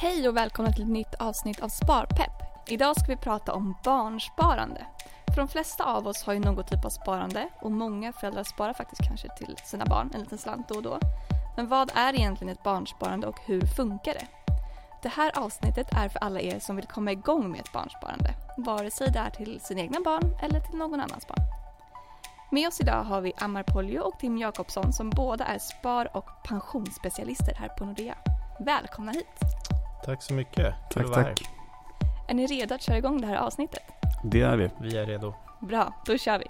[0.00, 2.32] Hej och välkomna till ett nytt avsnitt av Sparpepp.
[2.68, 4.86] Idag ska vi prata om barnsparande.
[5.26, 8.72] För de flesta av oss har ju någon typ av sparande och många föräldrar sparar
[8.72, 10.98] faktiskt kanske till sina barn en liten slant då och då.
[11.56, 14.26] Men vad är egentligen ett barnsparande och hur funkar det?
[15.02, 18.90] Det här avsnittet är för alla er som vill komma igång med ett barnsparande, vare
[18.90, 21.42] sig det är till sina egna barn eller till någon annans barn.
[22.50, 26.28] Med oss idag har vi Ammar Poljo och Tim Jakobsson som båda är spar och
[26.44, 28.16] pensionsspecialister här på Nordea.
[28.60, 29.67] Välkomna hit!
[30.08, 30.74] Tack så mycket.
[30.90, 31.40] Tack, tack.
[32.28, 33.82] Är ni redo att köra igång det här avsnittet?
[34.24, 34.70] Det är vi.
[34.80, 35.34] Vi är redo.
[35.60, 36.44] Bra, då kör vi!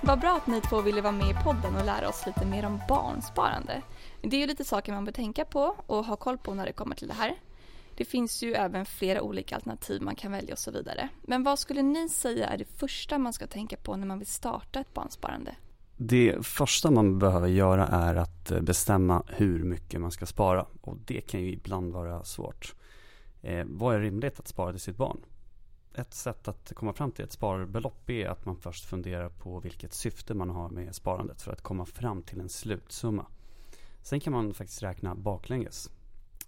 [0.00, 2.66] Vad bra att ni två ville vara med i podden och lära oss lite mer
[2.66, 3.82] om barnsparande.
[4.22, 6.72] Det är ju lite saker man bör tänka på och ha koll på när det
[6.72, 7.34] kommer till det här.
[7.96, 11.08] Det finns ju även flera olika alternativ man kan välja och så vidare.
[11.22, 14.28] Men vad skulle ni säga är det första man ska tänka på när man vill
[14.28, 15.56] starta ett barnsparande?
[15.96, 20.66] Det första man behöver göra är att eh, bestämma hur mycket man ska spara.
[20.80, 22.74] Och det kan ju ibland vara svårt.
[23.42, 25.20] Eh, vad är rimligt att spara till sitt barn?
[25.94, 29.94] Ett sätt att komma fram till ett sparbelopp är att man först funderar på vilket
[29.94, 33.26] syfte man har med sparandet för att komma fram till en slutsumma.
[34.02, 35.90] Sen kan man faktiskt räkna baklänges.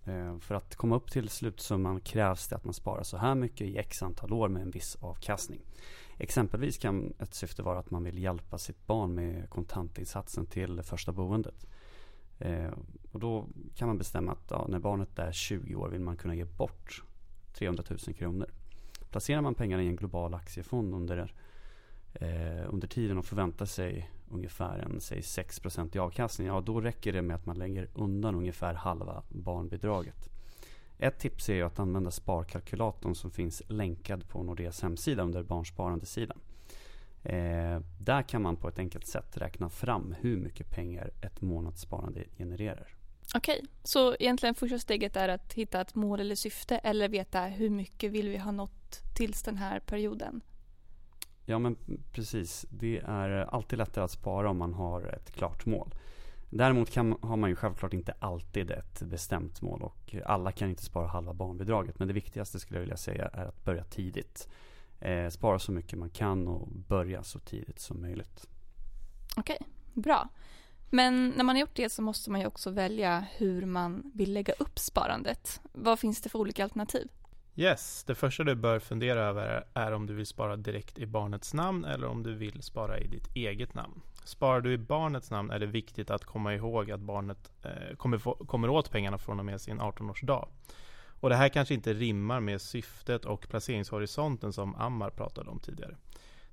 [0.08, 3.66] Eh, för att komma upp till slutsumman krävs det att man sparar så här mycket
[3.66, 5.60] i x antal år med en viss avkastning.
[6.18, 11.12] Exempelvis kan ett syfte vara att man vill hjälpa sitt barn med kontantinsatsen till första
[11.12, 11.66] boendet.
[12.38, 12.70] Eh,
[13.12, 16.34] och då kan man bestämma att ja, när barnet är 20 år vill man kunna
[16.34, 17.02] ge bort
[17.52, 18.50] 300 000 kronor.
[19.10, 21.34] Placerar man pengarna i en global aktiefond under,
[22.14, 25.60] eh, under tiden och förväntar sig ungefär en säg 6
[25.92, 26.46] i avkastning.
[26.46, 30.28] Ja, då räcker det med att man lägger undan ungefär halva barnbidraget.
[30.98, 36.38] Ett tips är att använda sparkalkylatorn som finns länkad på Nordeas hemsida under barnsparandesidan.
[37.22, 42.24] Eh, där kan man på ett enkelt sätt räkna fram hur mycket pengar ett månadssparande
[42.38, 42.94] genererar.
[43.34, 47.70] Okej, så egentligen första steget är att hitta ett mål eller syfte eller veta hur
[47.70, 50.40] mycket vill vi ha nått tills den här perioden?
[51.50, 51.76] Ja men
[52.12, 52.66] precis.
[52.70, 55.94] Det är alltid lättare att spara om man har ett klart mål.
[56.50, 60.84] Däremot kan, har man ju självklart inte alltid ett bestämt mål och alla kan inte
[60.84, 61.98] spara halva barnbidraget.
[61.98, 64.48] Men det viktigaste skulle jag vilja säga är att börja tidigt.
[65.00, 68.48] Eh, spara så mycket man kan och börja så tidigt som möjligt.
[69.36, 69.58] Okej,
[69.94, 70.28] bra.
[70.90, 74.32] Men när man har gjort det så måste man ju också välja hur man vill
[74.32, 75.60] lägga upp sparandet.
[75.72, 77.08] Vad finns det för olika alternativ?
[77.58, 81.54] Yes, det första du bör fundera över är om du vill spara direkt i barnets
[81.54, 84.00] namn eller om du vill spara i ditt eget namn.
[84.24, 88.18] Sparar du i barnets namn är det viktigt att komma ihåg att barnet eh, kommer,
[88.18, 90.48] få, kommer åt pengarna från och med sin 18-årsdag.
[91.20, 95.96] Och det här kanske inte rimmar med syftet och placeringshorisonten som Ammar pratade om tidigare.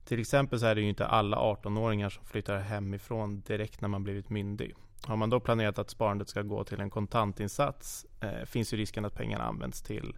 [0.06, 4.04] Till exempel så är det ju inte alla 18-åringar som flyttar hemifrån direkt när man
[4.04, 4.76] blivit myndig.
[5.04, 9.06] Har man då planerat att sparandet ska gå till en kontantinsats eh, finns ju risken
[9.06, 10.16] att pengarna används till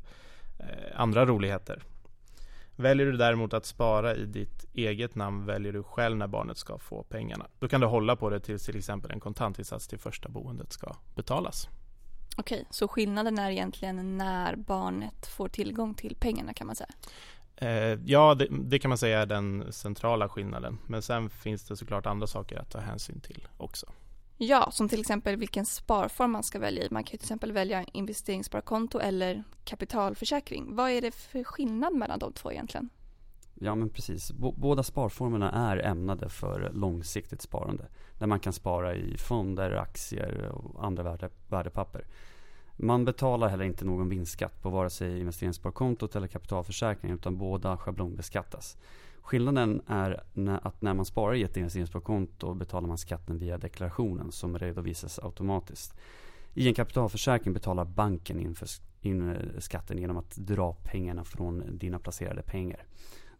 [0.96, 1.84] andra roligheter.
[2.76, 6.78] Väljer du däremot att spara i ditt eget namn väljer du själv när barnet ska
[6.78, 7.48] få pengarna.
[7.60, 10.96] Då kan du hålla på det tills till exempel en kontantinsats till första boendet ska
[11.16, 11.70] betalas.
[12.38, 16.90] Okej, så skillnaden är egentligen när barnet får tillgång till pengarna kan man säga?
[17.56, 20.78] Eh, ja, det, det, kan man säga är den centrala skillnaden.
[20.88, 23.86] Men sen finns det såklart andra saker att ta hänsyn till också.
[24.38, 26.88] Ja, som till exempel vilken sparform man ska välja i.
[26.92, 30.76] Man kan till exempel välja investeringssparkonto eller kapitalförsäkring.
[30.76, 32.90] Vad är det för skillnad mellan de två egentligen?
[33.60, 34.32] Ja men precis.
[34.32, 37.88] B båda sparformerna är ämnade för långsiktigt sparande.
[38.20, 42.06] Där man kan spara i fonder, aktier och andra värde värdepapper.
[42.76, 48.78] Man betalar heller inte någon vinstskatt på vare sig investeringssparkontot eller kapitalförsäkringen utan båda schablonbeskattas.
[49.28, 50.24] Skillnaden är
[50.62, 55.98] att när man sparar i ett investeringssparkonto betalar man skatten via deklarationen som redovisas automatiskt.
[56.54, 58.68] I en kapitalförsäkring betalar banken in, för,
[59.02, 62.86] in eh, skatten genom att dra pengarna från dina placerade pengar.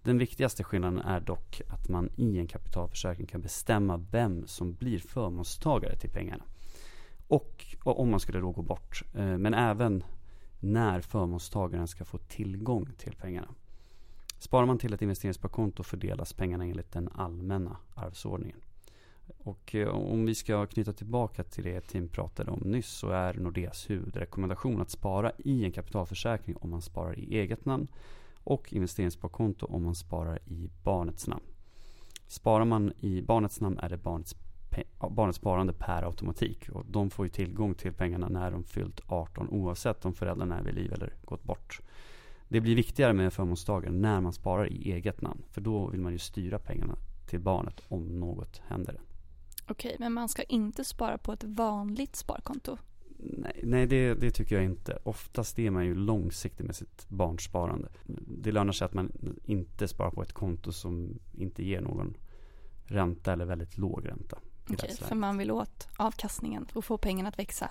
[0.04, 5.00] Den viktigaste skillnaden är dock att man i en kapitalförsäkring kan bestämma vem som blir
[5.00, 6.44] förmånstagare till pengarna.
[7.28, 9.04] Och, och om man skulle då gå bort.
[9.16, 10.04] Eh, men även
[10.60, 13.48] när förmånstagaren ska få tillgång till pengarna.
[14.40, 18.58] Sparar man till ett investeringssparkonto fördelas pengarna enligt den allmänna arvsordningen.
[19.38, 23.34] Och eh, om vi ska knyta tillbaka till det Tim pratade om nyss så är
[23.34, 27.88] Nordeas huvudrekommendation att spara i en kapitalförsäkring om man sparar i eget namn
[28.44, 31.44] och investeringssparkonto om man sparar i barnets namn.
[32.28, 34.36] Sparar man i barnets namn är det barnets,
[35.10, 39.50] barnets sparande per automatik och de får ju tillgång till pengarna när de fyllt 18
[39.50, 41.82] oavsett om föräldrarna är vid liv eller gått bort.
[42.50, 45.44] Det blir viktigare med förmånsdagar när man sparar i eget namn.
[45.50, 46.96] För då vill man ju styra pengarna
[47.28, 49.02] till barnet om något händer.
[49.68, 52.78] Okej, men man ska inte spara på ett vanligt sparkonto?
[53.20, 55.00] Nej, nej det, det, tycker jag inte.
[55.04, 57.90] Oftast är man ju långsiktig med sitt barnsparande.
[58.28, 59.12] Det lönar sig att man
[59.46, 62.18] inte sparar på ett konto som inte ger någon
[62.86, 64.38] ränta eller väldigt låg ränta.
[64.70, 67.70] Okej, för man vill åt avkastningen och få pengarna att växa.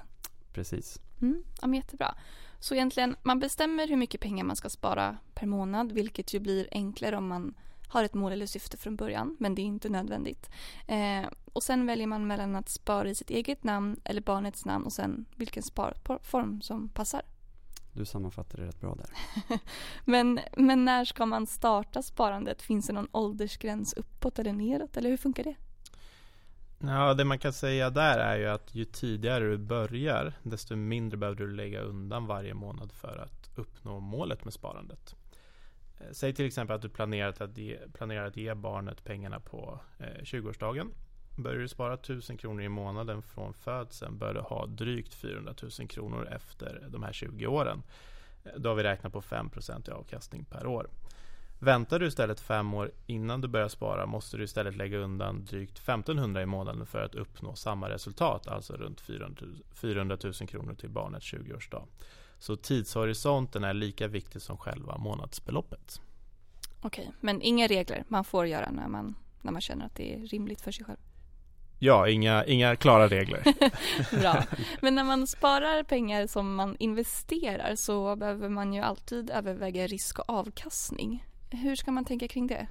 [0.52, 1.00] Precis.
[1.22, 2.14] Mm, ja, jättebra.
[2.60, 6.68] Så egentligen, man bestämmer hur mycket pengar man ska spara per månad, vilket ju blir
[6.70, 7.54] enklare om man
[7.88, 10.50] har ett mål eller syfte från början, men det är inte nödvändigt.
[10.86, 14.84] Eh, och sen väljer man mellan att spara i sitt eget namn eller barnets namn
[14.84, 17.22] och sen vilken sparform som passar.
[17.92, 19.10] Du sammanfattar det rätt bra där.
[20.04, 22.62] men, men när ska man starta sparandet?
[22.62, 24.96] Finns det någon åldersgräns uppåt eller neråt?
[24.96, 25.54] Eller hur funkar det?
[26.78, 31.16] Ja, det man kan säga där är ju att ju tidigare du börjar, desto mindre
[31.16, 35.16] behöver du lägga undan varje månad för att uppnå målet med sparandet.
[36.00, 39.80] Eh, säg till exempel att du planerat att ge, planerar att ge barnet pengarna på
[39.98, 40.90] eh, 20-årsdagen.
[41.36, 45.88] Börjar du spara 1000 kronor i månaden från födseln bör du ha drygt 400 000
[45.88, 47.82] kronor efter de här 20 åren.
[48.44, 49.50] Eh, då har vi räknat på 5
[49.88, 50.88] i avkastning per år.
[51.58, 55.78] Väntar du istället fem år innan du börjar spara måste du istället lägga undan drygt
[55.78, 59.00] 1500 i månaden för att uppnå samma resultat, alltså runt
[59.74, 61.82] 400 000 kronor till barnets 20-årsdag.
[62.38, 66.00] Så tidshorisonten är lika viktig som själva månadsbeloppet.
[66.82, 70.26] Okej, men inga regler man får göra när man, när man känner att det är
[70.26, 70.98] rimligt för sig själv?
[71.78, 73.42] Ja, inga, inga klara regler.
[74.20, 74.44] Bra.
[74.80, 80.18] Men när man sparar pengar som man investerar så behöver man ju alltid överväga risk
[80.18, 81.24] och avkastning.
[81.50, 82.66] Hur ska man tänka kring det?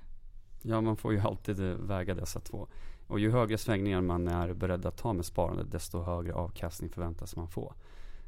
[0.61, 2.67] Ja, man får ju alltid eh, väga dessa två.
[3.07, 7.35] Och ju högre svängningar man är beredd att ta med sparandet, desto högre avkastning förväntas
[7.35, 7.73] man få.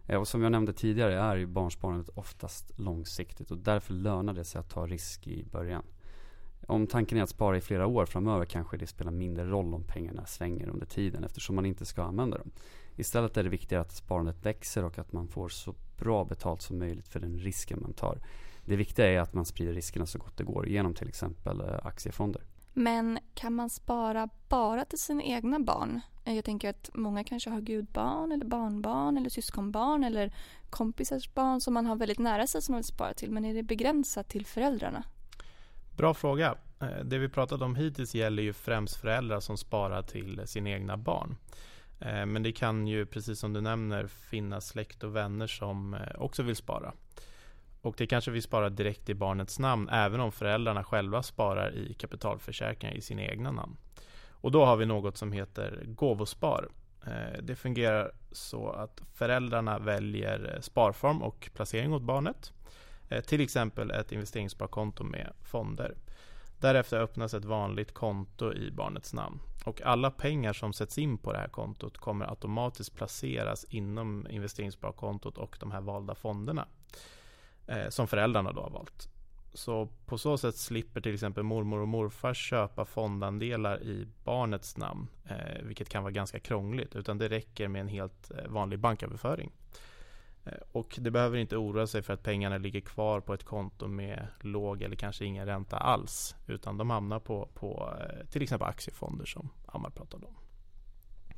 [0.08, 4.44] Eh, och som jag nämnde tidigare är ju barnsparandet oftast långsiktigt och därför lönar det
[4.44, 5.84] sig att ta risk i början.
[6.68, 9.84] Om tanken är att spara i flera år framöver kanske det spelar mindre roll om
[9.84, 12.52] pengarna svänger under tiden eftersom man inte ska använda dem.
[12.96, 16.80] Istället är det viktigare att sparandet växer och att man får så bra betalt som
[16.80, 18.20] möjligt för den risken man tar.
[18.68, 21.86] Det viktiga är att man sprider riskerna så gott det går genom till exempel eh,
[21.86, 22.42] aktiefonder.
[22.74, 26.02] Men kan man spara bara till sina egna barn?
[26.26, 30.34] Eh, jag tänker att många kanske har gudbarn eller barnbarn eller syskonbarn eller
[30.70, 33.32] kompisars barn som man har väldigt nära sig som man vill spara till.
[33.32, 35.04] Men är det begränsat till föräldrarna?
[35.98, 36.56] Bra fråga.
[36.82, 40.98] Eh, det vi pratat om hittills gäller ju främst föräldrar som sparar till sina egna
[40.98, 41.38] barn.
[42.00, 46.56] Men det kan ju, precis som du nämner, finnas släkt och vänner som också vill
[46.56, 46.94] spara.
[47.82, 51.94] Och det kanske vi sparar direkt i barnets namn även om föräldrarna själva sparar i
[51.94, 53.78] kapitalförsäkringar i sina egna namn.
[54.32, 56.70] Och då har vi något som heter gåvospar.
[57.06, 62.54] Eh, det fungerar så att föräldrarna väljer eh, sparform och placering åt barnet.
[63.10, 65.96] Eh, till exempel ett investeringssparkonto med fonder.
[66.60, 69.40] Därefter öppnas ett vanligt konto i barnets namn.
[69.66, 75.38] Och alla pengar som sätts in på det här kontot kommer automatiskt placeras inom investeringssparkontot
[75.38, 76.68] och de här valda fonderna
[77.68, 79.10] eh, som föräldrarna då har valt.
[79.54, 85.08] Så på så sätt slipper till exempel mormor och morfar köpa fondandelar i barnets namn,
[85.26, 89.52] eh, vilket kan vara ganska krångligt, utan det räcker med en helt eh, vanlig banköverföring.
[90.46, 93.88] Eh, och det behöver inte oroa sig för att pengarna ligger kvar på ett konto
[93.88, 98.68] med låg eller kanske ingen ränta alls, utan de hamnar på, på eh, till exempel
[98.68, 100.36] aktiefonder som Ammar pratade om.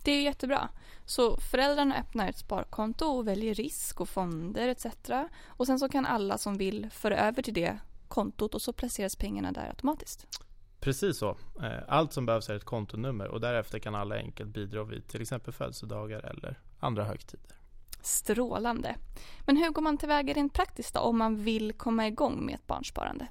[0.03, 0.69] Det är jättebra.
[1.05, 4.85] Så föräldrarna öppnar ett sparkonto och väljer risk och fonder etc.
[5.45, 9.15] Och sen så kan alla som vill föra över till det kontot och så placeras
[9.15, 10.27] pengarna där automatiskt.
[10.79, 11.37] Precis så.
[11.63, 15.21] Eh, allt som behövs är ett kontonummer och därefter kan alla enkelt bidra vid till
[15.21, 17.55] exempel födelsedagar eller andra högtider.
[18.01, 18.95] Strålande.
[19.45, 22.67] Men hur går man tillväga rent praktiskt då, om man vill komma igång med ett
[22.67, 23.27] barnsparande?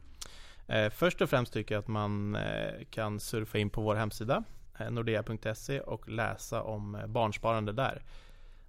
[0.67, 4.45] Eh, först och främst tycker jag att man eh, kan surfa in på vår hemsida
[4.79, 8.03] Eh, nordea.se och läsa om eh, barnsparande där.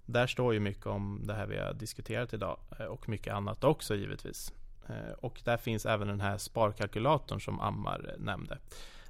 [0.06, 3.64] Där står ju mycket om det här vi har diskuterat idag eh, och mycket annat
[3.64, 4.52] också givetvis.
[5.18, 8.58] Och där finns även den här sparkalkylatorn som Ammar nämnde.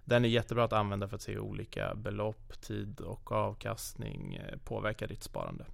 [0.04, 5.06] Den är jättebra att använda för att se hur olika belopp, tid och avkastning påverkar
[5.06, 5.64] ditt sparande.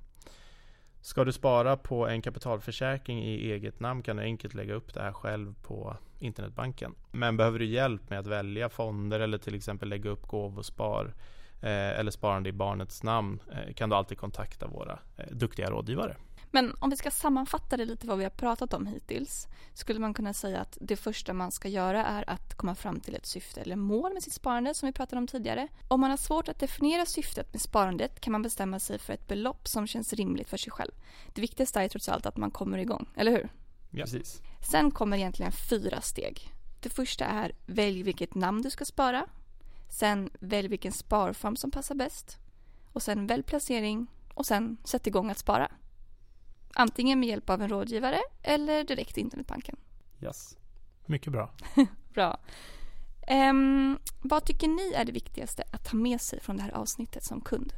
[1.06, 5.02] Ska du spara på en kapitalförsäkring i eget namn kan du enkelt lägga upp det
[5.02, 6.94] här själv på internetbanken.
[7.12, 11.14] Men behöver du hjälp med att välja fonder eller till exempel lägga upp gåvospar
[11.62, 16.16] eh, eller sparande i barnets namn eh, kan du alltid kontakta våra eh, duktiga rådgivare.
[16.50, 20.14] Men om vi ska sammanfatta det lite vad vi har pratat om hittills skulle man
[20.14, 23.60] kunna säga att det första man ska göra är att komma fram till ett syfte
[23.60, 25.68] eller mål med sitt sparande som vi pratade om tidigare.
[25.88, 29.28] Om man har svårt att definiera syftet med sparandet kan man bestämma sig för ett
[29.28, 30.92] belopp som känns rimligt för sig själv.
[31.34, 33.48] Det viktigaste är trots allt att man kommer igång, eller hur?
[33.90, 34.04] Ja.
[34.04, 34.40] Precis.
[34.70, 36.52] Sen kommer egentligen fyra steg.
[36.82, 39.26] Det första är välj vilket namn du ska spara.
[39.88, 42.38] Sen välj vilken sparform som passar bäst.
[42.92, 45.70] Och sen välj placering och sen sätt igång att spara.
[46.78, 49.76] Antingen med hjälp av en rådgivare eller direkt i internetbanken.
[50.21, 50.56] Yes.
[51.06, 51.50] Mycket bra.
[52.14, 52.38] Bra.
[53.26, 57.25] Ehm, vad tycker ni är det viktigaste att ta med sig från det här avsnittet
[57.25, 57.73] som kund?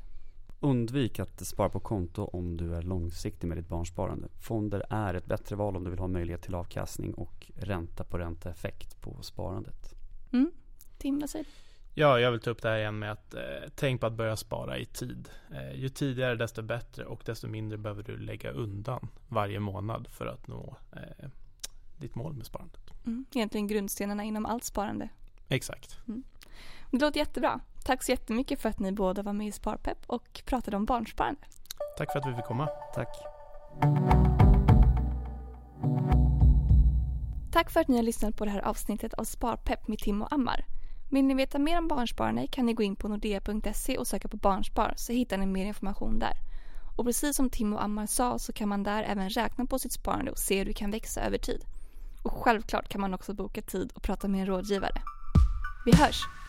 [0.60, 4.28] Undvik att spara på konto om du är långsiktig med ditt barnsparande.
[4.40, 8.18] Fonder är ett bättre val om du vill ha möjlighet till avkastning och ränta på
[8.18, 9.94] ränta effekt på sparandet.
[10.32, 10.52] Mm?
[10.98, 11.67] Tim, vad säger du?
[12.00, 13.40] Ja, jag vill ta upp det här igen med att eh,
[13.74, 15.28] tänk på att börja spara i tid.
[15.52, 20.26] Eh, ju tidigare desto bättre och desto mindre behöver du lägga undan varje månad för
[20.26, 21.28] att nå eh,
[21.96, 22.80] ditt mål med sparandet.
[23.06, 25.08] Mm, egentligen grundstenarna inom allt sparande.
[25.48, 25.98] Exakt.
[26.90, 27.60] Det låter jättebra.
[27.84, 31.40] Tack så jättemycket för att ni båda var med i Sparpepp och pratade om barnsparande.
[31.96, 32.66] Tack för att vi fick komma.
[32.94, 33.16] Tack.
[37.52, 40.32] Tack för att ni har lyssnat på det här avsnittet av Sparpepp med Tim och
[40.32, 40.77] Ammar.
[41.10, 44.36] Vill ni veta mer om barnsparande kan ni gå in på nordea.se och söka på
[44.36, 46.32] barnspar så hittar ni mer information där.
[46.96, 49.92] Och precis som Tim och Ammar sa så kan man där även räkna på sitt
[49.92, 51.64] sparande och se hur det kan växa över tid.
[52.22, 55.02] Och självklart kan man också boka tid och prata med en rådgivare.
[55.86, 56.47] Vi hörs!